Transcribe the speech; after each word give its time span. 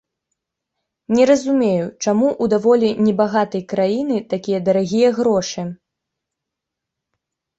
Не 1.15 1.23
разумею, 1.31 1.81
чаму 2.03 2.25
ў 2.29 2.45
даволі 2.53 2.89
небагатай 3.09 3.63
краіны 3.75 4.17
такія 4.33 4.59
дарагія 4.69 5.09
грошы. 5.19 5.67